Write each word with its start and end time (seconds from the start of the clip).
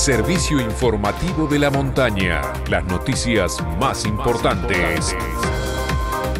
servicio 0.00 0.58
informativo 0.58 1.46
de 1.46 1.58
la 1.58 1.68
montaña. 1.68 2.40
Las 2.70 2.82
noticias 2.86 3.62
más 3.78 4.06
importantes 4.06 5.14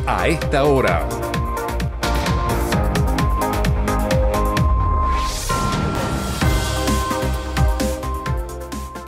a 0.06 0.28
esta 0.28 0.64
hora. 0.64 1.06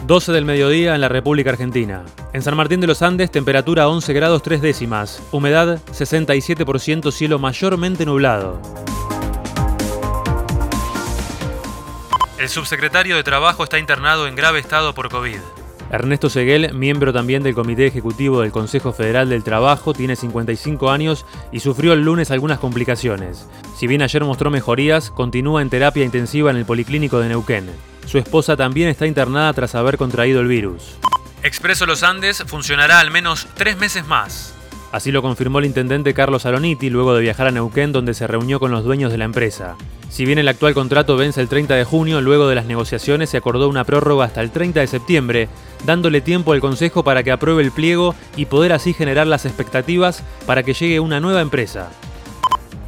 12 0.07 0.32
del 0.32 0.45
mediodía 0.45 0.95
en 0.95 1.00
la 1.00 1.09
República 1.09 1.48
Argentina. 1.48 2.05
En 2.34 2.43
San 2.43 2.55
Martín 2.55 2.82
de 2.82 2.87
los 2.87 3.00
Andes, 3.00 3.30
temperatura 3.30 3.89
11 3.89 4.12
grados 4.12 4.43
3 4.43 4.61
décimas, 4.61 5.23
humedad 5.32 5.80
67%, 5.93 7.11
cielo 7.11 7.39
mayormente 7.39 8.05
nublado. 8.05 8.61
El 12.43 12.48
subsecretario 12.48 13.14
de 13.14 13.22
Trabajo 13.22 13.62
está 13.62 13.79
internado 13.79 14.26
en 14.26 14.35
grave 14.35 14.58
estado 14.58 14.96
por 14.96 15.08
COVID. 15.11 15.39
Ernesto 15.93 16.29
Seguel, 16.29 16.75
miembro 16.75 17.12
también 17.12 17.44
del 17.44 17.54
Comité 17.54 17.86
Ejecutivo 17.86 18.40
del 18.40 18.50
Consejo 18.50 18.93
Federal 18.93 19.29
del 19.29 19.44
Trabajo, 19.44 19.93
tiene 19.93 20.17
55 20.17 20.90
años 20.90 21.25
y 21.53 21.61
sufrió 21.61 21.93
el 21.93 22.03
lunes 22.03 22.32
algunas 22.32 22.58
complicaciones. 22.58 23.46
Si 23.76 23.86
bien 23.86 24.03
ayer 24.03 24.25
mostró 24.25 24.50
mejorías, 24.50 25.12
continúa 25.12 25.62
en 25.62 25.70
terapia 25.70 26.04
intensiva 26.04 26.50
en 26.50 26.57
el 26.57 26.64
Policlínico 26.64 27.20
de 27.20 27.29
Neuquén. 27.29 27.70
Su 28.07 28.18
esposa 28.18 28.56
también 28.56 28.89
está 28.89 29.06
internada 29.06 29.53
tras 29.53 29.76
haber 29.76 29.96
contraído 29.96 30.40
el 30.40 30.48
virus. 30.48 30.96
Expreso 31.45 31.86
Los 31.86 32.03
Andes 32.03 32.42
funcionará 32.48 32.98
al 32.98 33.12
menos 33.12 33.47
tres 33.55 33.77
meses 33.77 34.05
más. 34.05 34.53
Así 34.92 35.11
lo 35.11 35.23
confirmó 35.23 35.59
el 35.59 35.64
intendente 35.64 36.12
Carlos 36.12 36.45
Aloniti 36.45 36.91
luego 36.91 37.14
de 37.14 37.23
viajar 37.23 37.47
a 37.47 37.51
Neuquén 37.51 37.92
donde 37.92 38.12
se 38.12 38.27
reunió 38.27 38.61
con 38.61 38.70
los 38.70 38.84
dueños 38.84 39.11
de 39.11 39.17
la 39.17 39.25
empresa. 39.25 39.77
Si 40.11 40.27
bien 40.27 40.39
el 40.39 40.48
actual 40.48 40.75
contrato 40.75 41.17
vence 41.17 41.41
el 41.41 41.48
30 41.48 41.75
de 41.75 41.84
junio, 41.84 42.20
luego 42.20 42.47
de 42.47 42.55
las 42.55 42.67
negociaciones 42.67 43.31
se 43.31 43.39
acordó 43.39 43.70
una 43.70 43.84
prórroga 43.84 44.27
hasta 44.27 44.42
el 44.42 44.51
30 44.51 44.81
de 44.81 44.87
septiembre, 44.87 45.49
dándole 45.87 46.21
tiempo 46.21 46.53
al 46.53 46.61
Consejo 46.61 47.03
para 47.03 47.23
que 47.23 47.33
apruebe 47.33 47.62
el 47.62 47.73
pliego 47.73 48.15
y 48.37 48.45
poder 48.45 48.75
así 48.75 48.93
generar 48.93 49.27
las 49.27 49.47
expectativas 49.47 50.23
para 50.47 50.62
que 50.62 50.75
llegue 50.75 51.01
una 51.01 51.21
nueva 51.21 51.41
empresa. 51.41 51.91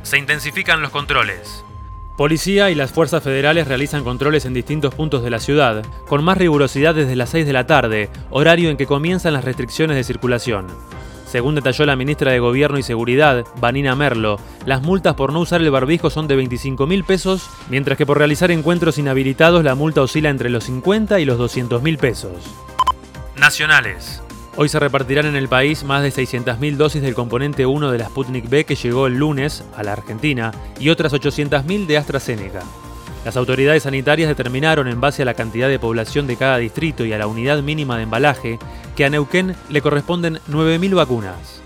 Se 0.02 0.18
intensifican 0.18 0.82
los 0.82 0.90
controles. 0.90 1.64
Policía 2.18 2.70
y 2.70 2.74
las 2.74 2.92
fuerzas 2.92 3.22
federales 3.22 3.66
realizan 3.66 4.04
controles 4.04 4.44
en 4.44 4.52
distintos 4.52 4.94
puntos 4.94 5.22
de 5.22 5.30
la 5.30 5.40
ciudad, 5.40 5.82
con 6.06 6.22
más 6.22 6.36
rigurosidad 6.36 6.94
desde 6.94 7.16
las 7.16 7.30
6 7.30 7.46
de 7.46 7.52
la 7.54 7.66
tarde, 7.66 8.10
horario 8.28 8.68
en 8.68 8.76
que 8.76 8.86
comienzan 8.86 9.32
las 9.32 9.44
restricciones 9.44 9.96
de 9.96 10.04
circulación. 10.04 10.66
Según 11.34 11.56
detalló 11.56 11.84
la 11.84 11.96
ministra 11.96 12.30
de 12.30 12.38
Gobierno 12.38 12.78
y 12.78 12.84
Seguridad, 12.84 13.44
Vanina 13.60 13.96
Merlo, 13.96 14.38
las 14.66 14.82
multas 14.82 15.14
por 15.14 15.32
no 15.32 15.40
usar 15.40 15.62
el 15.62 15.70
barbijo 15.72 16.08
son 16.08 16.28
de 16.28 16.36
25 16.36 16.86
mil 16.86 17.02
pesos, 17.02 17.50
mientras 17.68 17.98
que 17.98 18.06
por 18.06 18.18
realizar 18.18 18.52
encuentros 18.52 18.98
inhabilitados 18.98 19.64
la 19.64 19.74
multa 19.74 20.00
oscila 20.00 20.30
entre 20.30 20.48
los 20.48 20.62
50 20.62 21.18
y 21.18 21.24
los 21.24 21.36
200 21.36 21.82
mil 21.82 21.98
pesos. 21.98 22.54
Nacionales. 23.36 24.22
Hoy 24.54 24.68
se 24.68 24.78
repartirán 24.78 25.26
en 25.26 25.34
el 25.34 25.48
país 25.48 25.82
más 25.82 26.04
de 26.04 26.12
600.000 26.12 26.76
dosis 26.76 27.02
del 27.02 27.16
componente 27.16 27.66
1 27.66 27.90
de 27.90 27.98
la 27.98 28.06
Sputnik 28.06 28.48
B 28.48 28.64
que 28.64 28.76
llegó 28.76 29.08
el 29.08 29.18
lunes 29.18 29.64
a 29.76 29.82
la 29.82 29.94
Argentina 29.94 30.52
y 30.78 30.90
otras 30.90 31.12
800.000 31.12 31.86
de 31.86 31.98
AstraZeneca. 31.98 32.60
Las 33.24 33.38
autoridades 33.38 33.84
sanitarias 33.84 34.28
determinaron, 34.28 34.86
en 34.86 35.00
base 35.00 35.22
a 35.22 35.24
la 35.24 35.32
cantidad 35.32 35.68
de 35.68 35.78
población 35.78 36.26
de 36.26 36.36
cada 36.36 36.58
distrito 36.58 37.06
y 37.06 37.12
a 37.14 37.18
la 37.18 37.26
unidad 37.26 37.62
mínima 37.62 37.96
de 37.96 38.02
embalaje, 38.02 38.58
que 38.94 39.04
a 39.04 39.10
Neuquén 39.10 39.56
le 39.68 39.82
corresponden 39.82 40.40
9.000 40.48 40.94
vacunas. 40.94 41.62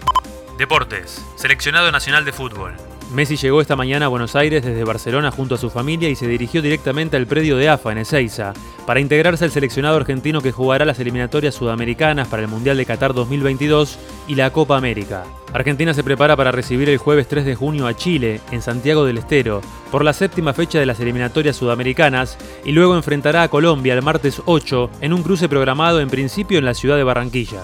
Deportes. 0.56 1.24
Seleccionado 1.36 1.92
Nacional 1.92 2.24
de 2.24 2.32
Fútbol. 2.32 2.88
Messi 3.12 3.37
llegó 3.37 3.62
esta 3.62 3.75
mañana 3.75 4.05
a 4.05 4.09
Buenos 4.09 4.37
Aires 4.37 4.62
desde 4.62 4.84
Barcelona 4.84 5.31
junto 5.31 5.55
a 5.55 5.59
su 5.59 5.70
familia 5.70 6.11
y 6.11 6.14
se 6.14 6.28
dirigió 6.28 6.61
directamente 6.61 7.17
al 7.17 7.27
predio 7.27 7.56
de 7.56 7.70
AFA 7.70 7.92
en 7.92 7.98
Ezeiza 7.98 8.53
para 8.87 9.01
integrarse 9.01 9.47
al 9.47 9.51
seleccionado 9.51 9.97
argentino 9.97 10.42
que 10.42 10.53
jugará 10.53 10.84
las 10.84 11.01
eliminatorias 11.01 11.55
sudamericanas 11.55 12.29
para 12.29 12.42
el 12.42 12.48
Mundial 12.48 12.77
de 12.77 12.84
Qatar 12.84 13.14
2022 13.14 13.98
y 14.29 14.34
la 14.34 14.51
Copa 14.51 14.77
América. 14.77 15.24
Argentina 15.55 15.95
se 15.95 16.05
prepara 16.05 16.36
para 16.36 16.52
recibir 16.52 16.91
el 16.91 16.98
jueves 16.98 17.29
3 17.29 17.47
de 17.47 17.55
junio 17.55 17.86
a 17.86 17.97
Chile, 17.97 18.42
en 18.51 18.61
Santiago 18.61 19.07
del 19.07 19.17
Estero, 19.17 19.63
por 19.91 20.05
la 20.05 20.13
séptima 20.13 20.52
fecha 20.52 20.79
de 20.79 20.85
las 20.85 21.01
eliminatorias 21.01 21.57
sudamericanas 21.57 22.36
y 22.63 22.73
luego 22.73 22.95
enfrentará 22.95 23.42
a 23.42 23.48
Colombia 23.48 23.95
el 23.95 24.02
martes 24.02 24.42
8 24.45 24.91
en 25.01 25.14
un 25.14 25.23
cruce 25.23 25.48
programado 25.48 26.01
en 26.01 26.11
principio 26.11 26.58
en 26.58 26.67
la 26.67 26.74
ciudad 26.74 26.98
de 26.98 27.05
Barranquilla. 27.05 27.63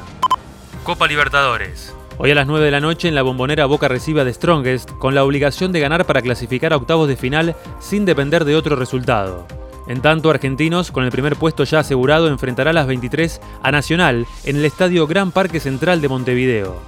Copa 0.84 1.06
Libertadores. 1.06 1.94
Hoy 2.16 2.30
a 2.30 2.34
las 2.36 2.47
9 2.47 2.64
de 2.64 2.70
la 2.70 2.80
noche 2.80 3.08
en 3.08 3.16
la 3.16 3.22
bombonera 3.22 3.66
Boca 3.66 3.88
recibe 3.88 4.20
a 4.20 4.25
The 4.25 4.32
Strongest 4.32 4.91
con 4.98 5.16
la 5.16 5.25
obligación 5.25 5.72
de 5.72 5.80
ganar 5.80 6.06
para 6.06 6.22
clasificar 6.22 6.72
a 6.72 6.76
octavos 6.76 7.08
de 7.08 7.16
final 7.16 7.56
sin 7.80 8.04
depender 8.04 8.44
de 8.44 8.54
otro 8.54 8.76
resultado. 8.76 9.47
En 9.88 10.00
tanto, 10.00 10.30
Argentinos, 10.30 10.92
con 10.92 11.04
el 11.04 11.10
primer 11.10 11.34
puesto 11.34 11.64
ya 11.64 11.80
asegurado, 11.80 12.28
enfrentará 12.28 12.70
a 12.70 12.72
las 12.72 12.86
23 12.86 13.41
a 13.62 13.72
Nacional 13.72 14.26
en 14.44 14.56
el 14.56 14.64
Estadio 14.64 15.08
Gran 15.08 15.32
Parque 15.32 15.58
Central 15.58 16.00
de 16.00 16.08
Montevideo. 16.08 16.80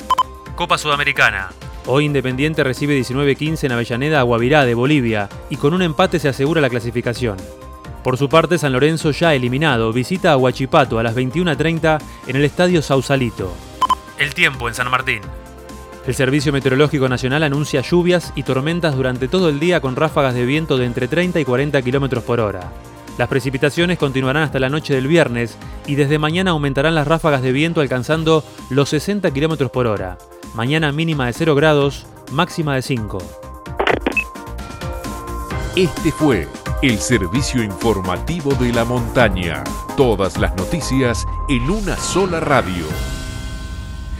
Copa 0.54 0.78
Sudamericana. 0.78 1.48
Hoy 1.86 2.04
Independiente 2.04 2.62
recibe 2.62 2.98
19-15 2.98 3.64
en 3.64 3.72
Avellaneda 3.72 4.20
a 4.20 4.22
Guavirá 4.22 4.64
de 4.64 4.74
Bolivia 4.74 5.28
y 5.50 5.56
con 5.56 5.74
un 5.74 5.82
empate 5.82 6.20
se 6.20 6.28
asegura 6.28 6.60
la 6.60 6.70
clasificación. 6.70 7.36
Por 8.04 8.16
su 8.16 8.28
parte, 8.28 8.58
San 8.58 8.72
Lorenzo, 8.72 9.10
ya 9.10 9.34
eliminado, 9.34 9.92
visita 9.92 10.30
a 10.30 10.36
Huachipato 10.36 11.00
a 11.00 11.02
las 11.02 11.16
21.30 11.16 12.00
en 12.28 12.36
el 12.36 12.44
Estadio 12.44 12.80
Sausalito. 12.80 13.52
El 14.18 14.32
tiempo 14.32 14.66
en 14.68 14.74
San 14.74 14.90
Martín. 14.90 15.20
El 16.06 16.14
Servicio 16.14 16.50
Meteorológico 16.50 17.06
Nacional 17.08 17.42
anuncia 17.42 17.82
lluvias 17.82 18.32
y 18.34 18.44
tormentas 18.44 18.96
durante 18.96 19.28
todo 19.28 19.50
el 19.50 19.60
día 19.60 19.80
con 19.80 19.94
ráfagas 19.94 20.34
de 20.34 20.46
viento 20.46 20.78
de 20.78 20.86
entre 20.86 21.06
30 21.06 21.38
y 21.40 21.44
40 21.44 21.82
km 21.82 22.22
por 22.22 22.40
hora. 22.40 22.72
Las 23.18 23.28
precipitaciones 23.28 23.98
continuarán 23.98 24.44
hasta 24.44 24.58
la 24.58 24.70
noche 24.70 24.94
del 24.94 25.06
viernes 25.06 25.58
y 25.86 25.96
desde 25.96 26.18
mañana 26.18 26.52
aumentarán 26.52 26.94
las 26.94 27.06
ráfagas 27.06 27.42
de 27.42 27.52
viento 27.52 27.82
alcanzando 27.82 28.42
los 28.70 28.88
60 28.88 29.30
km 29.32 29.68
por 29.70 29.86
hora. 29.86 30.16
Mañana 30.54 30.92
mínima 30.92 31.26
de 31.26 31.34
0 31.34 31.54
grados, 31.54 32.06
máxima 32.30 32.74
de 32.74 32.82
5. 32.82 33.18
Este 35.76 36.10
fue 36.10 36.48
el 36.82 36.98
servicio 36.98 37.62
informativo 37.62 38.54
de 38.54 38.72
la 38.72 38.86
montaña. 38.86 39.62
Todas 39.96 40.38
las 40.38 40.56
noticias 40.56 41.26
en 41.50 41.70
una 41.70 41.96
sola 41.96 42.40
radio. 42.40 42.86